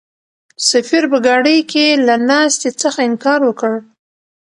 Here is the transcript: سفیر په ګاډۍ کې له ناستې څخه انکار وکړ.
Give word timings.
سفیر 0.69 1.03
په 1.11 1.17
ګاډۍ 1.25 1.59
کې 1.71 1.85
له 2.07 2.15
ناستې 2.29 2.69
څخه 2.81 2.99
انکار 3.09 3.39
وکړ. 3.45 3.73